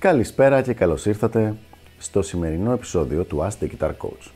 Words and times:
Καλησπέρα 0.00 0.62
και 0.62 0.72
καλώς 0.72 1.06
ήρθατε 1.06 1.54
στο 1.98 2.22
σημερινό 2.22 2.72
επεισόδιο 2.72 3.24
του 3.24 3.38
Ask 3.38 3.64
the 3.64 3.68
Guitar 3.68 3.90
Coach. 3.90 4.30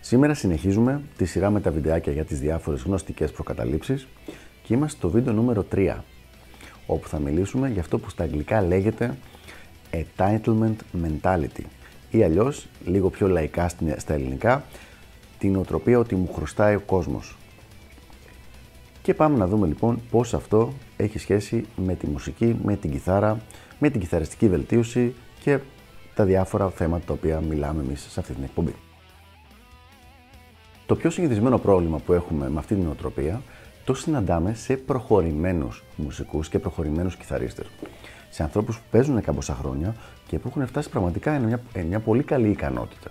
Σήμερα 0.00 0.34
συνεχίζουμε 0.34 1.00
τη 1.16 1.24
σειρά 1.24 1.50
με 1.50 1.60
τα 1.60 1.70
βιντεάκια 1.70 2.12
για 2.12 2.24
τις 2.24 2.40
διάφορες 2.40 2.82
γνωστικές 2.82 3.30
προκαταλήψεις 3.30 4.06
και 4.62 4.74
είμαστε 4.74 4.98
στο 4.98 5.10
βίντεο 5.10 5.32
νούμερο 5.32 5.66
3, 5.74 5.96
όπου 6.86 7.08
θα 7.08 7.18
μιλήσουμε 7.18 7.68
για 7.68 7.80
αυτό 7.80 7.98
που 7.98 8.10
στα 8.10 8.24
αγγλικά 8.24 8.62
λέγεται 8.62 9.16
entitlement 9.90 10.76
mentality 11.04 11.64
ή 12.10 12.22
αλλιώς, 12.22 12.66
λίγο 12.84 13.10
πιο 13.10 13.28
λαϊκά 13.28 13.68
στα 13.96 14.14
ελληνικά, 14.14 14.64
την 15.38 15.56
οτροπία 15.56 15.98
ότι 15.98 16.14
μου 16.14 16.32
χρωστάει 16.34 16.74
ο 16.74 16.80
κόσμος. 16.80 17.36
Και 19.06 19.14
πάμε 19.14 19.36
να 19.36 19.46
δούμε 19.46 19.66
λοιπόν 19.66 20.00
πώς 20.10 20.34
αυτό 20.34 20.72
έχει 20.96 21.18
σχέση 21.18 21.64
με 21.76 21.94
τη 21.94 22.06
μουσική, 22.06 22.56
με 22.62 22.76
την 22.76 22.90
κιθάρα, 22.90 23.40
με 23.78 23.90
την 23.90 24.00
κιθαριστική 24.00 24.48
βελτίωση 24.48 25.14
και 25.40 25.58
τα 26.14 26.24
διάφορα 26.24 26.70
θέματα 26.70 27.04
τα 27.06 27.12
οποία 27.12 27.40
μιλάμε 27.40 27.82
εμείς 27.82 28.06
σε 28.10 28.20
αυτή 28.20 28.32
την 28.32 28.42
εκπομπή. 28.44 28.74
Το 30.86 30.96
πιο 30.96 31.10
συνηθισμένο 31.10 31.58
πρόβλημα 31.58 31.98
που 31.98 32.12
έχουμε 32.12 32.48
με 32.48 32.58
αυτή 32.58 32.74
την 32.74 32.88
οτροπία 32.88 33.42
το 33.84 33.94
συναντάμε 33.94 34.54
σε 34.54 34.76
προχωρημένους 34.76 35.84
μουσικούς 35.96 36.48
και 36.48 36.58
προχωρημένους 36.58 37.16
κιθαρίστες. 37.16 37.66
Σε 38.30 38.42
ανθρώπους 38.42 38.76
που 38.76 38.84
παίζουν 38.90 39.20
κάμποσα 39.20 39.54
χρόνια 39.54 39.94
και 40.26 40.38
που 40.38 40.48
έχουν 40.48 40.66
φτάσει 40.66 40.88
πραγματικά 40.90 41.32
εν 41.32 41.42
μια, 41.42 41.60
μια 41.88 42.00
πολύ 42.00 42.22
καλή 42.22 42.48
ικανότητα. 42.48 43.10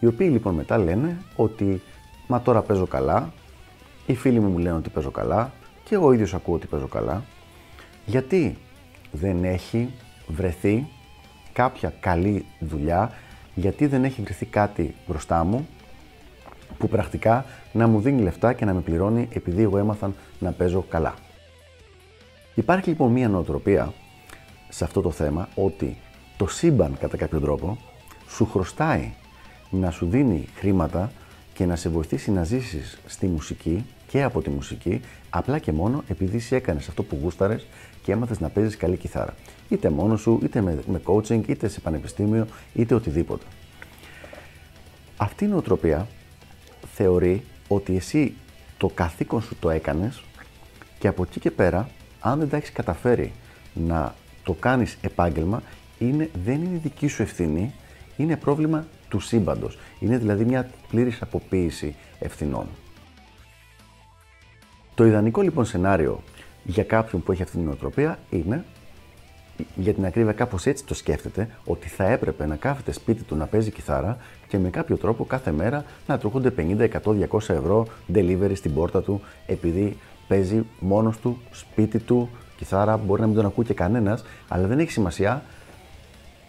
Οι 0.00 0.06
οποίοι 0.06 0.28
λοιπόν 0.32 0.54
μετά 0.54 0.78
λένε 0.78 1.18
ότι 1.36 1.82
μα 2.26 2.40
τώρα 2.40 2.62
παίζω 2.62 2.86
καλά, 2.86 3.32
οι 4.06 4.14
φίλοι 4.14 4.40
μου 4.40 4.48
μου 4.48 4.58
λένε 4.58 4.76
ότι 4.76 4.90
παίζω 4.90 5.10
καλά 5.10 5.52
και 5.84 5.94
εγώ 5.94 6.12
ίδιος 6.12 6.34
ακούω 6.34 6.54
ότι 6.54 6.66
παίζω 6.66 6.86
καλά. 6.86 7.24
Γιατί 8.06 8.56
δεν 9.12 9.44
έχει 9.44 9.92
βρεθεί 10.26 10.86
κάποια 11.52 11.92
καλή 12.00 12.44
δουλειά, 12.58 13.12
γιατί 13.54 13.86
δεν 13.86 14.04
έχει 14.04 14.22
βρεθεί 14.22 14.46
κάτι 14.46 14.94
μπροστά 15.06 15.44
μου 15.44 15.68
που 16.78 16.88
πρακτικά 16.88 17.44
να 17.72 17.86
μου 17.86 18.00
δίνει 18.00 18.22
λεφτά 18.22 18.52
και 18.52 18.64
να 18.64 18.74
με 18.74 18.80
πληρώνει 18.80 19.28
επειδή 19.32 19.62
εγώ 19.62 19.78
έμαθαν 19.78 20.14
να 20.38 20.50
παίζω 20.50 20.84
καλά. 20.88 21.14
Υπάρχει 22.54 22.88
λοιπόν 22.88 23.12
μία 23.12 23.28
νοοτροπία 23.28 23.92
σε 24.68 24.84
αυτό 24.84 25.00
το 25.00 25.10
θέμα 25.10 25.48
ότι 25.54 25.96
το 26.36 26.46
σύμπαν 26.46 26.96
κατά 27.00 27.16
κάποιο 27.16 27.40
τρόπο 27.40 27.78
σου 28.28 28.46
χρωστάει 28.46 29.12
να 29.70 29.90
σου 29.90 30.06
δίνει 30.06 30.48
χρήματα 30.56 31.12
και 31.54 31.66
να 31.66 31.76
σε 31.76 31.88
βοηθήσει 31.88 32.30
να 32.30 32.44
ζήσεις 32.44 32.98
στη 33.06 33.26
μουσική 33.26 33.84
και 34.06 34.22
από 34.22 34.42
τη 34.42 34.50
μουσική 34.50 35.00
απλά 35.30 35.58
και 35.58 35.72
μόνο 35.72 36.04
επειδή 36.08 36.36
εσύ 36.36 36.54
έκανες 36.54 36.88
αυτό 36.88 37.02
που 37.02 37.18
γούσταρες 37.22 37.66
και 38.02 38.12
έμαθες 38.12 38.40
να 38.40 38.48
παίζεις 38.48 38.76
καλή 38.76 38.96
κιθάρα. 38.96 39.34
Είτε 39.68 39.90
μόνος 39.90 40.20
σου, 40.20 40.40
είτε 40.42 40.60
με, 40.60 40.78
με 40.86 41.00
coaching, 41.04 41.40
είτε 41.46 41.68
σε 41.68 41.80
πανεπιστήμιο, 41.80 42.46
είτε 42.74 42.94
οτιδήποτε. 42.94 43.44
Αυτή 45.16 45.44
η 45.44 45.48
νοοτροπία 45.48 46.06
θεωρεί 46.94 47.44
ότι 47.68 47.96
εσύ 47.96 48.34
το 48.78 48.88
καθήκον 48.88 49.42
σου 49.42 49.56
το 49.60 49.70
έκανες 49.70 50.22
και 50.98 51.08
από 51.08 51.22
εκεί 51.22 51.40
και 51.40 51.50
πέρα, 51.50 51.88
αν 52.20 52.38
δεν 52.38 52.48
τα 52.48 52.56
έχεις 52.56 52.72
καταφέρει 52.72 53.32
να 53.74 54.14
το 54.44 54.52
κάνεις 54.52 54.98
επάγγελμα, 55.00 55.62
είναι, 55.98 56.30
δεν 56.44 56.62
είναι 56.62 56.78
δική 56.82 57.06
σου 57.06 57.22
ευθύνη, 57.22 57.74
είναι 58.16 58.36
πρόβλημα 58.36 58.86
του 59.14 59.20
σύμπαντος. 59.20 59.78
Είναι 60.00 60.18
δηλαδή 60.18 60.44
μια 60.44 60.70
πλήρης 60.88 61.22
αποποίηση 61.22 61.94
ευθυνών. 62.18 62.66
Το 64.94 65.04
ιδανικό 65.04 65.42
λοιπόν 65.42 65.64
σενάριο 65.64 66.22
για 66.64 66.84
κάποιον 66.84 67.22
που 67.22 67.32
έχει 67.32 67.42
αυτή 67.42 67.56
την 67.56 67.64
νοοτροπία 67.64 68.18
είναι, 68.30 68.64
για 69.74 69.94
την 69.94 70.04
ακρίβεια 70.04 70.32
κάπως 70.32 70.66
έτσι 70.66 70.84
το 70.84 70.94
σκέφτεται, 70.94 71.48
ότι 71.64 71.88
θα 71.88 72.04
έπρεπε 72.04 72.46
να 72.46 72.56
κάθεται 72.56 72.92
σπίτι 72.92 73.22
του 73.22 73.36
να 73.36 73.46
παίζει 73.46 73.70
κιθάρα 73.70 74.16
και 74.48 74.58
με 74.58 74.70
κάποιο 74.70 74.96
τρόπο 74.96 75.24
κάθε 75.24 75.52
μέρα 75.52 75.84
να 76.06 76.18
τρέχονται 76.18 76.52
50, 76.56 76.88
100, 77.02 77.28
200 77.30 77.38
ευρώ 77.48 77.86
delivery 78.14 78.52
στην 78.54 78.74
πόρτα 78.74 79.02
του 79.02 79.20
επειδή 79.46 79.96
παίζει 80.28 80.66
μόνος 80.78 81.18
του, 81.18 81.40
σπίτι 81.50 81.98
του, 81.98 82.30
κιθάρα, 82.56 82.96
μπορεί 82.96 83.20
να 83.20 83.26
μην 83.26 83.36
τον 83.36 83.46
ακούει 83.46 83.64
και 83.64 83.74
κανένας, 83.74 84.24
αλλά 84.48 84.66
δεν 84.66 84.78
έχει 84.78 84.90
σημασία, 84.90 85.42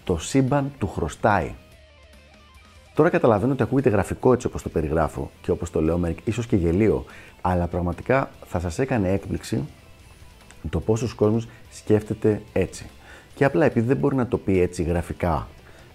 το 0.04 0.18
σύμπαν 0.18 0.72
του 0.80 0.88
χρωστάει. 0.88 1.54
Τώρα 2.96 3.10
καταλαβαίνω 3.10 3.52
ότι 3.52 3.64
ακούγεται 3.64 3.90
γραφικό 3.90 4.34
έτσι 4.34 4.48
όπως 4.48 4.62
το 4.62 4.70
περιγράφω 4.70 5.32
και 5.42 5.52
όπως 5.52 5.72
το 5.72 5.82
λέω, 5.82 6.00
ίσως 6.24 6.48
και 6.48 6.56
γελίο, 6.56 7.06
αλλά 7.42 7.68
πραγματικά 7.68 8.30
θα 8.46 8.60
σας 8.60 8.80
έκανε 8.80 9.12
έκπληξη 9.12 9.64
το 10.70 10.80
πόσος 10.80 11.14
κόσμος 11.14 11.48
σκέφτεται 11.72 12.42
έτσι. 12.54 12.86
Και 13.36 13.46
απλά 13.46 13.66
επειδή 13.66 13.88
δεν 13.88 13.98
μπορεί 13.98 14.16
να 14.16 14.28
το 14.28 14.38
πει 14.38 14.60
έτσι 14.60 14.84
γραφικά 14.84 15.48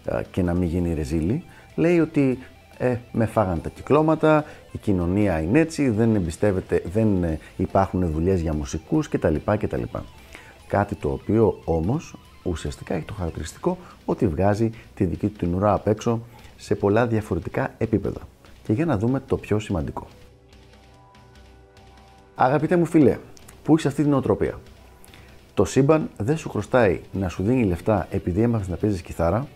ε, 0.04 0.22
και 0.30 0.42
να 0.42 0.54
μην 0.54 0.68
γίνει 0.68 0.94
ρεζίλη, 0.94 1.44
λέει 1.74 2.00
ότι 2.00 2.38
ε, 2.78 2.96
με 3.12 3.26
φάγανε 3.26 3.60
τα 3.60 3.68
κυκλώματα, 3.68 4.44
η 4.72 4.78
κοινωνία 4.78 5.40
είναι 5.40 5.58
έτσι, 5.58 5.88
δεν 5.88 6.14
εμπιστεύεται, 6.14 6.82
δεν 6.92 7.24
ε, 7.24 7.38
υπάρχουν 7.56 8.10
δουλειές 8.10 8.40
για 8.40 8.54
μουσικούς 8.54 9.08
κτλ. 9.08 9.34
κτλ. 9.44 9.82
Κάτι 10.66 10.94
το 10.94 11.08
οποίο 11.08 11.60
όμως 11.64 12.16
ουσιαστικά 12.42 12.94
έχει 12.94 13.04
το 13.04 13.14
χαρακτηριστικό 13.14 13.78
ότι 14.04 14.26
βγάζει 14.26 14.70
τη 14.94 15.04
δική 15.04 15.26
του 15.26 15.38
την 15.38 15.54
ουρά 15.54 15.72
απ' 15.72 15.86
έξω 15.86 16.20
σε 16.60 16.74
πολλά 16.74 17.06
διαφορετικά 17.06 17.74
επίπεδα. 17.78 18.20
Και 18.62 18.72
για 18.72 18.84
να 18.84 18.98
δούμε 18.98 19.22
το 19.26 19.36
πιο 19.36 19.58
σημαντικό. 19.58 20.06
Αγαπητέ 22.34 22.76
μου 22.76 22.84
φίλε, 22.84 23.18
που 23.62 23.72
έχεις 23.72 23.86
αυτή 23.86 24.02
την 24.02 24.12
οτροπία. 24.12 24.60
Το 25.54 25.64
σύμπαν 25.64 26.10
δεν 26.16 26.36
σου 26.36 26.48
χρωστάει 26.48 27.00
να 27.12 27.28
σου 27.28 27.42
δίνει 27.42 27.64
λεφτά 27.64 28.06
επειδή 28.10 28.42
έμαθες 28.42 28.68
να 28.68 28.76
παίζεις 28.76 29.02
κιθάρα, 29.02 29.46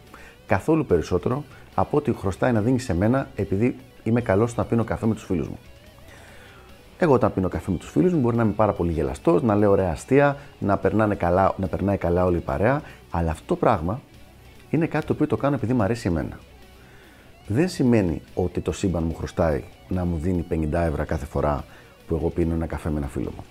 καθόλου 0.46 0.86
περισσότερο 0.86 1.44
από 1.74 1.96
ότι 1.96 2.12
χρωστάει 2.12 2.52
να 2.52 2.60
δίνεις 2.60 2.84
σε 2.84 2.94
μένα 2.94 3.28
επειδή 3.36 3.76
είμαι 4.02 4.20
καλός 4.20 4.56
να 4.56 4.64
πίνω 4.64 4.84
καφέ 4.84 5.06
με 5.06 5.14
τους 5.14 5.24
φίλους 5.24 5.48
μου. 5.48 5.58
Εγώ 6.98 7.12
όταν 7.12 7.32
πίνω 7.32 7.48
καφέ 7.48 7.70
με 7.70 7.76
τους 7.76 7.90
φίλους 7.90 8.12
μου 8.12 8.20
μπορεί 8.20 8.36
να 8.36 8.42
είμαι 8.42 8.52
πάρα 8.52 8.72
πολύ 8.72 8.92
γελαστός, 8.92 9.42
να 9.42 9.54
λέω 9.54 9.70
ωραία 9.70 9.90
αστεία, 9.90 10.36
να, 10.58 10.76
περνάνε 10.76 11.14
καλά, 11.14 11.54
να 11.56 11.66
περνάει 11.66 11.96
καλά 11.96 12.24
όλη 12.24 12.36
η 12.36 12.40
παρέα, 12.40 12.82
αλλά 13.10 13.30
αυτό 13.30 13.44
το 13.46 13.56
πράγμα 13.56 14.00
είναι 14.70 14.86
κάτι 14.86 15.06
το 15.06 15.12
οποίο 15.12 15.26
το 15.26 15.36
κάνω 15.36 15.54
επειδή 15.54 15.72
μου 15.72 15.82
αρέσει 15.82 16.08
εμένα. 16.08 16.38
Δεν 17.46 17.68
σημαίνει 17.68 18.22
ότι 18.34 18.60
το 18.60 18.72
σύμπαν 18.72 19.02
μου 19.04 19.14
χρωστάει 19.14 19.62
να 19.88 20.04
μου 20.04 20.18
δίνει 20.18 20.44
50 20.50 20.72
ευρώ 20.72 21.04
κάθε 21.04 21.26
φορά 21.26 21.64
που 22.06 22.14
εγώ 22.14 22.28
πίνω 22.28 22.54
ένα 22.54 22.66
καφέ 22.66 22.90
με 22.90 22.98
ένα 22.98 23.06
φίλο 23.06 23.32
μου. 23.36 23.44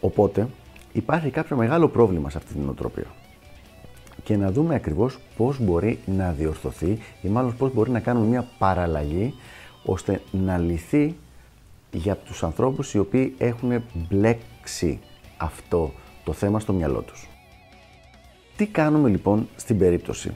Οπότε 0.00 0.48
υπάρχει 0.92 1.30
κάποιο 1.30 1.56
μεγάλο 1.56 1.88
πρόβλημα 1.88 2.30
σε 2.30 2.38
αυτή 2.38 2.52
την 2.52 2.62
νοοτροπία. 2.62 3.06
Και 4.22 4.36
να 4.36 4.52
δούμε 4.52 4.74
ακριβώς 4.74 5.18
πώς 5.36 5.60
μπορεί 5.60 5.98
να 6.06 6.32
διορθωθεί 6.32 6.98
ή 7.22 7.28
μάλλον 7.28 7.56
πώς 7.56 7.74
μπορεί 7.74 7.90
να 7.90 8.00
κάνουμε 8.00 8.26
μια 8.26 8.48
παραλλαγή 8.58 9.34
ώστε 9.84 10.20
να 10.30 10.58
λυθεί 10.58 11.16
για 11.92 12.16
τους 12.16 12.42
ανθρώπους 12.42 12.94
οι 12.94 12.98
οποίοι 12.98 13.34
έχουν 13.38 13.82
μπλέξει 13.94 15.00
αυτό 15.36 15.92
το 16.24 16.32
θέμα 16.32 16.60
στο 16.60 16.72
μυαλό 16.72 17.00
τους. 17.00 17.28
Τι 18.56 18.66
κάνουμε 18.66 19.08
λοιπόν 19.08 19.48
στην 19.56 19.78
περίπτωση 19.78 20.32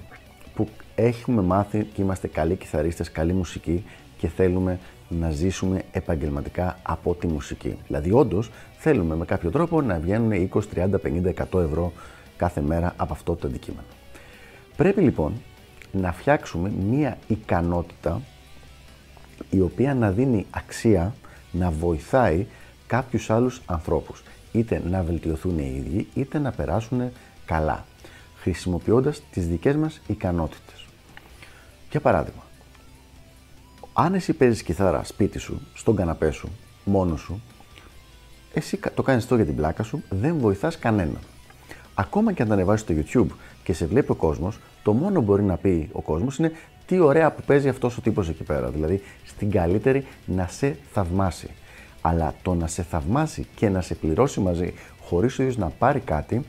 που 0.54 0.68
έχουμε 1.00 1.42
μάθει 1.42 1.84
και 1.84 2.02
είμαστε 2.02 2.28
καλοί 2.28 2.56
κιθαρίστες, 2.56 3.10
καλή 3.10 3.32
μουσική 3.32 3.84
και 4.18 4.28
θέλουμε 4.28 4.78
να 5.08 5.30
ζήσουμε 5.30 5.82
επαγγελματικά 5.92 6.78
από 6.82 7.14
τη 7.14 7.26
μουσική. 7.26 7.76
Δηλαδή, 7.86 8.12
όντως 8.12 8.50
θέλουμε 8.78 9.16
με 9.16 9.24
κάποιο 9.24 9.50
τρόπο 9.50 9.82
να 9.82 9.98
βγαίνουν 9.98 10.48
20, 10.52 10.60
30, 10.74 10.98
50, 10.98 11.34
100 11.52 11.60
ευρώ 11.60 11.92
κάθε 12.36 12.60
μέρα 12.60 12.94
από 12.96 13.12
αυτό 13.12 13.36
το 13.36 13.46
αντικείμενο. 13.46 13.86
Πρέπει 14.76 15.00
λοιπόν 15.00 15.32
να 15.92 16.12
φτιάξουμε 16.12 16.72
μία 16.90 17.18
ικανότητα 17.26 18.20
η 19.50 19.60
οποία 19.60 19.94
να 19.94 20.10
δίνει 20.10 20.46
αξία, 20.50 21.14
να 21.52 21.70
βοηθάει 21.70 22.46
κάποιους 22.86 23.30
άλλους 23.30 23.62
ανθρώπους. 23.66 24.22
Είτε 24.52 24.82
να 24.90 25.02
βελτιωθούν 25.02 25.58
οι 25.58 25.74
ίδιοι, 25.76 26.08
είτε 26.14 26.38
να 26.38 26.50
περάσουν 26.50 27.10
καλά, 27.44 27.84
χρησιμοποιώντας 28.36 29.22
τις 29.30 29.48
δικές 29.48 29.76
μας 29.76 30.00
ικανότητες. 30.06 30.79
Για 31.90 32.00
παράδειγμα, 32.00 32.42
αν 33.92 34.14
εσύ 34.14 34.32
παίζεις 34.32 34.62
κιθάρα 34.62 35.04
σπίτι 35.04 35.38
σου, 35.38 35.60
στον 35.74 35.96
καναπέ 35.96 36.30
σου, 36.30 36.48
μόνος 36.84 37.20
σου, 37.20 37.40
εσύ 38.54 38.80
το 38.94 39.02
κάνεις 39.02 39.22
αυτό 39.22 39.36
για 39.36 39.44
την 39.44 39.56
πλάκα 39.56 39.82
σου, 39.82 40.02
δεν 40.08 40.38
βοηθάς 40.38 40.78
κανέναν. 40.78 41.18
Ακόμα 41.94 42.32
και 42.32 42.42
αν 42.42 42.48
τα 42.48 42.54
ανεβάσεις 42.54 42.80
στο 42.80 42.94
YouTube 42.94 43.34
και 43.64 43.72
σε 43.72 43.86
βλέπει 43.86 44.10
ο 44.10 44.14
κόσμος, 44.14 44.58
το 44.82 44.92
μόνο 44.92 45.14
που 45.14 45.24
μπορεί 45.24 45.42
να 45.42 45.56
πει 45.56 45.88
ο 45.92 46.00
κόσμος 46.00 46.36
είναι 46.38 46.52
τι 46.86 46.98
ωραία 46.98 47.30
που 47.30 47.42
παίζει 47.42 47.68
αυτός 47.68 47.96
ο 47.96 48.00
τύπος 48.00 48.28
εκεί 48.28 48.42
πέρα. 48.42 48.68
Δηλαδή, 48.70 49.02
στην 49.24 49.50
καλύτερη 49.50 50.06
να 50.26 50.46
σε 50.46 50.76
θαυμάσει. 50.92 51.50
Αλλά 52.00 52.34
το 52.42 52.54
να 52.54 52.66
σε 52.66 52.82
θαυμάσει 52.82 53.46
και 53.54 53.68
να 53.68 53.80
σε 53.80 53.94
πληρώσει 53.94 54.40
μαζί, 54.40 54.74
χωρίς 55.02 55.38
ο 55.38 55.42
ίδιος 55.42 55.56
να 55.56 55.66
πάρει 55.66 56.00
κάτι, 56.00 56.44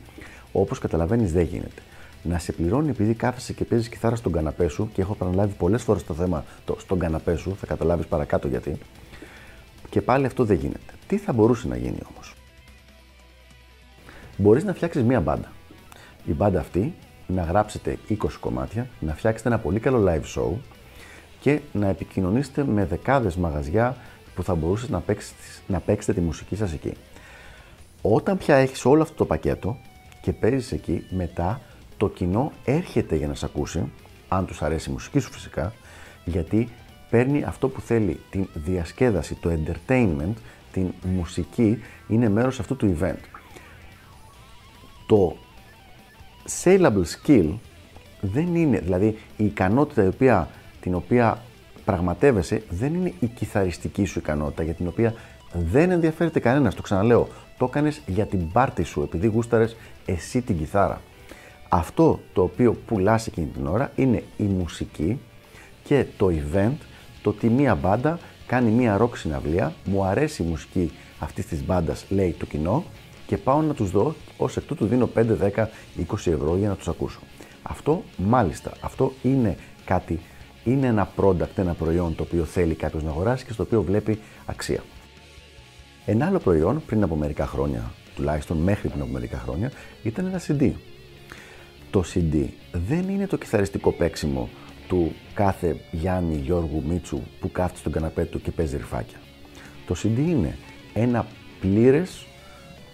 όπως 0.52 0.78
καταλαβαίνεις, 0.78 1.32
δεν 1.32 1.44
γίνεται 1.44 1.82
να 2.22 2.38
σε 2.38 2.52
πληρώνει 2.52 2.90
επειδή 2.90 3.14
κάθεσαι 3.14 3.52
και 3.52 3.64
παίζεις 3.64 3.88
κιθάρα 3.88 4.16
στον 4.16 4.32
καναπέ 4.32 4.68
σου 4.68 4.90
και 4.92 5.00
έχω 5.00 5.14
παραλάβει 5.14 5.54
πολλές 5.58 5.82
φορές 5.82 6.04
το 6.04 6.14
θέμα 6.14 6.44
το, 6.64 6.76
στον 6.78 6.98
καναπέ 6.98 7.36
σου, 7.36 7.56
θα 7.60 7.66
καταλάβεις 7.66 8.06
παρακάτω 8.06 8.48
γιατί. 8.48 8.78
Και 9.90 10.02
πάλι 10.02 10.26
αυτό 10.26 10.44
δεν 10.44 10.56
γίνεται. 10.56 10.92
Τι 11.06 11.18
θα 11.18 11.32
μπορούσε 11.32 11.68
να 11.68 11.76
γίνει 11.76 11.98
όμως; 12.12 12.34
Μπορείς 14.36 14.64
να 14.64 14.74
φτιάξεις 14.74 15.02
μία 15.02 15.20
μπάντα. 15.20 15.52
η 16.24 16.32
μπάντα 16.32 16.60
αυτή, 16.60 16.94
να 17.26 17.42
γράψετε 17.42 17.98
20 18.08 18.14
κομμάτια, 18.40 18.88
να 19.00 19.14
φτιάξετε 19.14 19.48
ένα 19.48 19.58
πολύ 19.58 19.80
καλό 19.80 20.04
live 20.08 20.40
show 20.40 20.52
και 21.40 21.60
να 21.72 21.88
επικοινωνήσετε 21.88 22.64
με 22.64 22.84
δεκάδες 22.84 23.36
μαγαζιά 23.36 23.96
που 24.34 24.42
θα 24.42 24.54
μπορούσατε 24.54 24.92
να 24.92 25.00
παίξετε, 25.00 25.42
να 25.66 25.80
παίξετε 25.80 26.12
τη 26.12 26.20
μουσική 26.20 26.56
σας 26.56 26.72
εκεί. 26.72 26.92
Όταν 28.02 28.38
πια 28.38 28.56
έχεις 28.56 28.84
όλο 28.84 29.02
αυτό 29.02 29.14
το 29.14 29.24
πακέτο 29.24 29.76
και 30.20 30.32
παίζεις 30.32 30.72
εκεί, 30.72 31.04
μετά 31.10 31.60
το 32.02 32.08
κοινό 32.08 32.52
έρχεται 32.64 33.16
για 33.16 33.26
να 33.26 33.34
σε 33.34 33.44
ακούσει, 33.44 33.90
αν 34.28 34.46
τους 34.46 34.62
αρέσει 34.62 34.90
η 34.90 34.92
μουσική 34.92 35.18
σου 35.18 35.32
φυσικά, 35.32 35.72
γιατί 36.24 36.68
παίρνει 37.10 37.42
αυτό 37.42 37.68
που 37.68 37.80
θέλει, 37.80 38.20
την 38.30 38.48
διασκέδαση, 38.54 39.34
το 39.34 39.50
entertainment, 39.50 40.32
την 40.72 40.92
μουσική, 41.02 41.78
είναι 42.08 42.28
μέρος 42.28 42.60
αυτού 42.60 42.76
του 42.76 42.96
event. 43.00 43.20
Το 45.06 45.36
saleable 46.64 47.04
skill 47.14 47.54
δεν 48.20 48.54
είναι, 48.54 48.78
δηλαδή 48.78 49.18
η 49.36 49.44
ικανότητα 49.44 50.04
η 50.04 50.06
οποία, 50.06 50.48
την 50.80 50.94
οποία 50.94 51.42
πραγματεύεσαι 51.84 52.62
δεν 52.68 52.94
είναι 52.94 53.12
η 53.20 53.26
κιθαριστική 53.26 54.04
σου 54.04 54.18
ικανότητα 54.18 54.62
για 54.62 54.74
την 54.74 54.86
οποία 54.86 55.14
δεν 55.52 55.90
ενδιαφέρεται 55.90 56.40
κανένας. 56.40 56.74
Το 56.74 56.82
ξαναλέω, 56.82 57.28
το 57.58 57.64
έκανες 57.64 58.00
για 58.06 58.26
την 58.26 58.52
πάρτη 58.52 58.82
σου 58.82 59.02
επειδή 59.02 59.26
γούσταρες 59.26 59.76
εσύ 60.06 60.42
την 60.42 60.58
κιθάρα. 60.58 61.00
Αυτό 61.74 62.20
το 62.32 62.42
οποίο 62.42 62.74
πουλάς 62.86 63.26
εκείνη 63.26 63.46
την 63.46 63.66
ώρα 63.66 63.92
είναι 63.96 64.22
η 64.36 64.42
μουσική 64.42 65.20
και 65.84 66.06
το 66.16 66.30
event, 66.30 66.76
το 67.22 67.30
ότι 67.30 67.48
μία 67.48 67.74
μπάντα 67.74 68.18
κάνει 68.46 68.70
μία 68.70 68.96
ροκ 68.96 69.16
συναυλία, 69.16 69.72
μου 69.84 70.04
αρέσει 70.04 70.42
η 70.42 70.46
μουσική 70.46 70.92
αυτής 71.18 71.46
της 71.46 71.64
μπάντας, 71.64 72.04
λέει 72.08 72.34
το 72.38 72.46
κοινό, 72.46 72.84
και 73.26 73.36
πάω 73.36 73.62
να 73.62 73.74
τους 73.74 73.90
δω, 73.90 74.14
ως 74.36 74.56
εκ 74.56 74.64
τούτου 74.64 74.86
δίνω 74.86 75.06
5, 75.06 75.36
10, 75.36 75.68
20 75.96 76.32
ευρώ 76.32 76.56
για 76.56 76.68
να 76.68 76.74
τους 76.74 76.88
ακούσω. 76.88 77.20
Αυτό 77.62 78.02
μάλιστα, 78.16 78.72
αυτό 78.80 79.12
είναι 79.22 79.56
κάτι, 79.84 80.20
είναι 80.64 80.86
ένα 80.86 81.10
product, 81.16 81.56
ένα 81.56 81.74
προϊόν 81.74 82.14
το 82.14 82.22
οποίο 82.22 82.44
θέλει 82.44 82.74
κάποιος 82.74 83.02
να 83.02 83.10
αγοράσει 83.10 83.44
και 83.44 83.52
στο 83.52 83.62
οποίο 83.62 83.82
βλέπει 83.82 84.18
αξία. 84.46 84.82
Ένα 86.06 86.26
άλλο 86.26 86.38
προϊόν 86.38 86.82
πριν 86.86 87.02
από 87.02 87.16
μερικά 87.16 87.46
χρόνια, 87.46 87.92
τουλάχιστον 88.14 88.56
μέχρι 88.56 88.88
πριν 88.88 89.02
από 89.02 89.10
μερικά 89.10 89.38
χρόνια, 89.38 89.72
ήταν 90.02 90.26
ένα 90.26 90.40
CD. 90.46 90.72
Το 91.92 92.04
CD 92.14 92.46
δεν 92.72 93.08
είναι 93.08 93.26
το 93.26 93.36
κιθαριστικό 93.36 93.92
παίξιμο 93.92 94.48
του 94.88 95.12
κάθε 95.34 95.76
Γιάννη 95.90 96.36
Γιώργου 96.36 96.82
Μίτσου 96.88 97.20
που 97.40 97.50
κάθεται 97.52 97.78
στον 97.78 97.92
καναπέ 97.92 98.24
του 98.24 98.40
και 98.40 98.50
παίζει 98.50 98.76
ρηφάκια. 98.76 99.18
Το 99.86 99.94
CD 100.02 100.18
είναι 100.18 100.56
ένα 100.94 101.26
πλήρες 101.60 102.26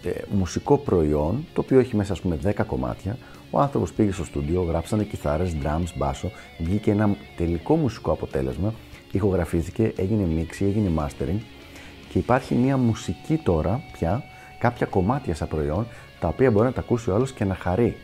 ε, 0.03 0.09
μουσικό 0.29 0.77
προϊόν 0.77 1.45
το 1.53 1.61
οποίο 1.61 1.79
έχει 1.79 1.95
μέσα 1.95 2.13
ας 2.13 2.21
πούμε 2.21 2.39
10 2.45 2.51
κομμάτια. 2.67 3.17
Ο 3.51 3.59
άνθρωπος 3.59 3.93
πήγε 3.93 4.11
στο 4.11 4.23
στούντιο, 4.23 4.61
γράψανε 4.61 5.03
κιθάρες, 5.03 5.55
drums, 5.63 5.93
μπάσο, 5.95 6.31
βγήκε 6.59 6.91
ένα 6.91 7.15
τελικό 7.37 7.75
μουσικό 7.75 8.11
αποτέλεσμα, 8.11 8.73
ηχογραφήθηκε, 9.11 9.93
έγινε 9.95 10.23
μίξη, 10.23 10.65
έγινε 10.65 10.91
mastering 10.97 11.39
και 12.09 12.17
υπάρχει 12.17 12.55
μια 12.55 12.77
μουσική 12.77 13.37
τώρα 13.37 13.81
πια, 13.91 14.23
κάποια 14.59 14.85
κομμάτια 14.85 15.35
σαν 15.35 15.47
προϊόν, 15.47 15.87
τα 16.19 16.27
οποία 16.27 16.51
μπορεί 16.51 16.65
να 16.65 16.73
τα 16.73 16.79
ακούσει 16.79 17.09
ο 17.09 17.15
άλλος 17.15 17.31
και 17.31 17.45
να 17.45 17.55
χαρεί. 17.55 17.97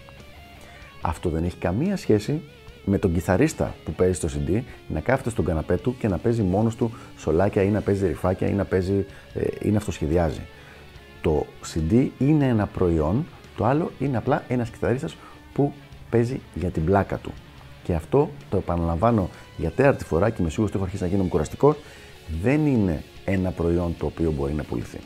Αυτό 1.08 1.30
δεν 1.30 1.44
έχει 1.44 1.58
καμία 1.58 1.98
σχέση 1.98 2.42
με 2.86 2.98
τον 2.98 3.14
κιθαρίστα 3.14 3.76
που 3.86 3.92
παίζει 3.92 4.14
στο 4.14 4.28
CD 4.28 4.62
να 4.88 5.00
κάθεται 5.00 5.30
στον 5.30 5.46
καναπέ 5.46 5.78
του 5.78 5.96
και 6.00 6.08
να 6.08 6.18
παίζει 6.18 6.42
μόνος 6.42 6.76
του 6.76 6.92
σολάκια 7.18 7.64
ή 7.64 7.70
να 7.70 7.82
παίζει 7.82 8.08
ρηφάκια 8.08 8.48
ή 8.48 8.52
να, 8.52 8.66
παίζει, 8.66 9.06
ε, 9.34 9.46
ή 9.62 9.70
να 9.70 9.78
αυτοσχεδιάζει. 9.78 10.42
Το 11.22 11.46
CD 11.74 12.08
είναι 12.18 12.48
ένα 12.48 12.66
προϊόν, 12.68 13.26
το 13.58 13.66
άλλο 13.66 13.92
είναι 14.00 14.18
απλά 14.18 14.44
ένας 14.48 14.70
κιθαρίστας 14.70 15.16
που 15.54 15.74
παίζει 16.10 16.40
για 16.54 16.70
την 16.70 16.86
πλάκα 16.86 17.18
του. 17.18 17.32
Και 17.84 17.94
αυτό 17.94 18.30
το 18.50 18.58
επαναλαμβάνω 18.58 19.30
για 19.58 19.72
τέταρτη 19.72 20.04
φορά 20.04 20.30
και 20.30 20.42
με 20.42 20.50
σίγουρος 20.50 20.70
ότι 20.70 20.76
έχω 20.76 20.84
αρχίσει 20.84 21.04
να 21.04 21.10
γίνομαι 21.10 21.30
κουραστικός, 21.30 21.76
δεν 22.42 22.66
είναι 22.66 23.04
ένα 23.26 23.52
προϊόν 23.52 23.96
το 23.98 24.06
οποίο 24.06 24.32
μπορεί 24.32 24.54
να 24.54 24.64
πουληθεί. 24.64 25.00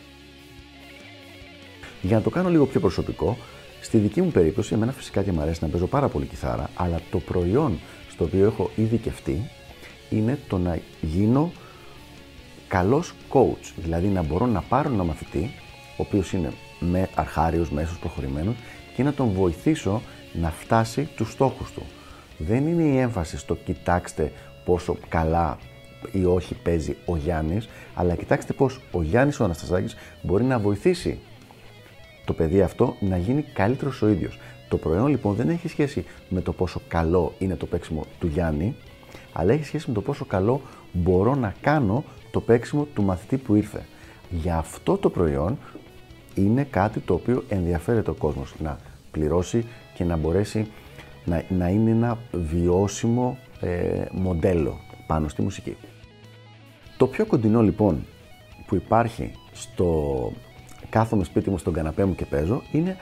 Για 2.02 2.18
να 2.18 2.24
το 2.24 2.30
κάνω 2.30 2.50
λίγο 2.50 2.66
πιο 2.66 2.80
προσωπικό, 2.80 3.38
στη 3.82 3.98
δική 3.98 4.22
μου 4.22 4.32
περίπτωση, 4.32 4.74
εμένα 4.74 4.92
φυσικά 4.92 5.24
και 5.24 5.32
μου 5.32 5.42
αρέσει 5.42 5.64
να 5.64 5.70
παίζω 5.70 5.88
πάρα 5.88 6.08
πολύ 6.08 6.26
κιθάρα, 6.26 6.70
αλλά 6.76 7.00
το 7.12 7.20
προϊόν 7.20 7.80
στο 8.12 8.24
οποίο 8.24 8.46
έχω 8.46 8.70
ειδικευτεί 8.76 9.50
είναι 10.10 10.40
το 10.48 10.58
να 10.58 10.80
γίνω 11.02 11.52
καλός 12.68 13.14
coach, 13.32 13.72
δηλαδή 13.76 14.08
να 14.08 14.22
μπορώ 14.24 14.46
να 14.46 14.62
πάρω 14.62 14.90
ένα 14.94 15.04
μαθητή, 15.04 15.52
ο 15.98 16.02
οποίος 16.08 16.34
είναι 16.34 16.52
με 16.80 17.10
αρχάριος, 17.16 17.70
μέσος, 17.72 17.98
προχωρημένος 17.98 18.56
και 18.96 19.04
να 19.04 19.14
τον 19.14 19.30
βοηθήσω 19.30 20.02
να 20.34 20.50
φτάσει 20.50 21.10
τους 21.16 21.32
στόχους 21.32 21.72
του. 21.72 21.84
Δεν 22.38 22.68
είναι 22.68 22.84
η 22.84 22.98
έμφαση 22.98 23.38
στο 23.38 23.56
κοιτάξτε 23.56 24.32
πόσο 24.66 24.98
καλά 25.10 25.58
ή 26.12 26.26
όχι 26.26 26.56
παίζει 26.56 26.96
ο 27.06 27.16
Γιάννης, 27.16 27.70
αλλά 27.94 28.16
κοιτάξτε 28.16 28.54
πώς 28.54 28.82
ο 28.92 29.02
Γιάννης 29.02 29.40
ο 29.40 29.44
Αναστασάκης 29.44 29.96
μπορεί 30.22 30.44
να 30.44 30.60
βοηθήσει 30.60 31.20
το 32.30 32.36
παιδί 32.36 32.62
αυτό 32.62 32.96
να 33.00 33.18
γίνει 33.18 33.42
καλύτερος 33.42 34.02
ο 34.02 34.10
ίδιος. 34.10 34.40
Το 34.70 34.78
προϊόν 34.78 35.08
λοιπόν 35.08 35.36
δεν 35.36 35.50
έχει 35.50 35.68
σχέση 35.68 36.06
με 36.30 36.42
το 36.42 36.54
πόσο 36.54 36.82
καλό 36.88 37.34
είναι 37.40 37.56
το 37.56 37.66
παίξιμο 37.66 38.06
του 38.20 38.28
Γιάννη, 38.28 38.76
αλλά 39.34 39.54
έχει 39.54 39.64
σχέση 39.64 39.88
με 39.88 39.94
το 39.94 40.02
πόσο 40.02 40.26
καλό 40.26 40.62
μπορώ 40.92 41.36
να 41.36 41.54
κάνω 41.62 42.04
το 42.32 42.42
παίξιμο 42.42 42.88
του 42.94 43.04
μαθητή 43.04 43.38
που 43.38 43.56
ήρθε. 43.56 43.86
Για 44.30 44.58
αυτό 44.58 44.98
το 44.98 45.10
προϊόν 45.10 45.58
είναι 46.36 46.64
κάτι 46.64 47.00
το 47.00 47.14
οποίο 47.14 47.44
ενδιαφέρεται 47.50 48.10
ο 48.10 48.14
κόσμος 48.14 48.54
να 48.60 48.78
πληρώσει 49.12 49.66
και 49.94 50.04
να 50.04 50.18
μπορέσει 50.18 50.68
να, 51.26 51.44
να 51.50 51.70
είναι 51.70 51.90
ένα 51.90 52.18
βιώσιμο 52.32 53.38
ε, 53.62 54.06
μοντέλο 54.12 54.80
πάνω 55.08 55.28
στη 55.28 55.42
μουσική. 55.42 55.76
Το 56.98 57.08
πιο 57.08 57.26
κοντινό 57.26 57.62
λοιπόν 57.62 58.06
που 58.68 58.76
υπάρχει 58.76 59.32
στο 59.52 60.32
κάθομαι 60.90 61.24
σπίτι 61.24 61.50
μου 61.50 61.58
στον 61.58 61.74
καναπέ 61.74 62.06
μου 62.06 62.16
και 62.16 62.26
παίζω 62.26 62.62
είναι 62.72 62.98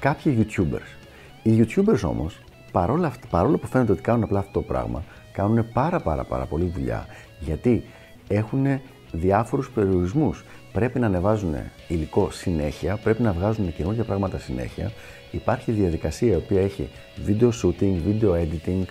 κάποιοι 0.00 0.46
YouTubers. 0.46 1.06
Οι 1.42 1.60
YouTubers 1.60 2.00
όμως, 2.04 2.40
παρόλο, 2.72 3.12
παρόλο 3.30 3.58
που 3.58 3.66
φαίνεται 3.66 3.92
ότι 3.92 4.02
κάνουν 4.02 4.22
απλά 4.22 4.38
αυτό 4.38 4.52
το 4.52 4.62
πράγμα, 4.62 5.04
κάνουν 5.32 5.66
πάρα 5.72 6.00
πάρα 6.00 6.24
πάρα 6.24 6.44
πολύ 6.44 6.72
δουλειά 6.74 7.06
γιατί 7.40 7.84
έχουν 8.28 8.66
διάφορους 9.12 9.70
περιορισμούς. 9.70 10.44
Πρέπει 10.72 10.98
να 10.98 11.06
ανεβάζουν 11.06 11.54
υλικό 11.88 12.30
συνέχεια, 12.30 12.96
πρέπει 12.96 13.22
να 13.22 13.32
βγάζουν 13.32 13.74
καινούργια 13.74 14.04
πράγματα 14.04 14.38
συνέχεια. 14.38 14.92
Υπάρχει 15.30 15.72
διαδικασία 15.72 16.32
η 16.32 16.36
οποία 16.36 16.60
έχει 16.60 16.88
video 17.26 17.50
shooting, 17.62 17.94
video 18.06 18.30
editing, 18.32 18.84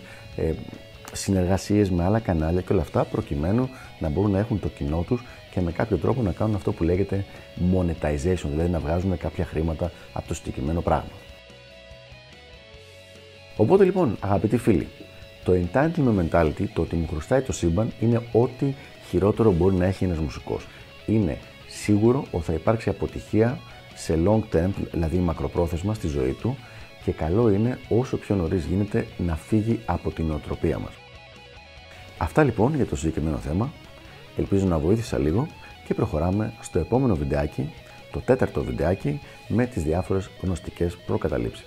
ε, 1.12 1.16
συνεργασίες 1.16 1.90
με 1.90 2.04
άλλα 2.04 2.20
κανάλια 2.20 2.62
και 2.62 2.74
όλα 2.74 2.82
αυτά 2.82 3.04
προκειμένου 3.04 3.70
να 4.00 4.10
μπορούν 4.10 4.32
να 4.32 4.40
έχουν 4.40 4.60
το 4.60 4.68
κοινό 4.68 5.04
τους 5.08 5.24
και 5.52 5.62
με 5.62 5.72
κάποιο 5.72 5.98
τρόπο 5.98 6.22
να 6.22 6.32
κάνουν 6.32 6.56
αυτό 6.56 6.72
που 6.72 6.84
λέγεται 6.84 7.26
monetization, 7.74 8.48
δηλαδή 8.50 8.70
να 8.70 8.80
βγάζουν 8.80 9.18
κάποια 9.18 9.46
χρήματα 9.46 9.92
από 10.14 10.28
το 10.28 10.34
συγκεκριμένο 10.34 10.82
πράγμα. 10.82 11.12
Οπότε 13.58 13.84
λοιπόν, 13.84 14.18
αγαπητοί 14.20 14.58
φίλοι, 14.58 14.88
το 15.44 15.54
entitlement 15.54 16.30
mentality, 16.30 16.64
το 16.74 16.82
ότι 16.82 16.96
μου 16.96 17.08
χρωστάει 17.08 17.42
το 17.42 17.52
σύμπαν, 17.52 17.92
είναι 18.00 18.22
ό,τι 18.32 18.74
χειρότερο 19.10 19.52
μπορεί 19.52 19.76
να 19.76 19.86
έχει 19.86 20.04
ένας 20.04 20.18
μουσικός. 20.18 20.68
Είναι 21.06 21.38
σίγουρο 21.68 22.26
ότι 22.32 22.44
θα 22.44 22.54
υπάρξει 22.54 22.90
αποτυχία 22.90 23.60
σε 23.96 24.20
long 24.26 24.56
term, 24.56 24.70
δηλαδή 24.92 25.18
μακροπρόθεσμα 25.18 25.94
στη 25.94 26.08
ζωή 26.08 26.32
του 26.42 26.58
και 27.04 27.12
καλό 27.12 27.50
είναι 27.50 27.80
όσο 27.90 28.18
πιο 28.18 28.36
νωρίς 28.36 28.66
γίνεται 28.66 29.08
να 29.18 29.36
φύγει 29.36 29.80
από 29.86 30.12
την 30.12 30.26
νοοτροπία 30.26 30.80
μας. 30.80 30.99
Αυτά 32.22 32.44
λοιπόν 32.44 32.76
για 32.76 32.86
το 32.86 32.96
συγκεκριμένο 32.96 33.38
θέμα. 33.38 33.72
Ελπίζω 34.38 34.66
να 34.66 34.80
βοήθησα 34.80 35.18
λίγο 35.18 35.48
και 35.86 35.94
προχωράμε 35.94 36.54
στο 36.62 36.80
επόμενο 36.80 37.16
βιντεάκι, 37.16 37.74
το 38.12 38.20
τέταρτο 38.20 38.64
βιντεάκι 38.64 39.20
με 39.48 39.66
τις 39.66 39.84
διάφορες 39.84 40.30
γνωστικές 40.42 40.98
προκαταλήψεις. 40.98 41.66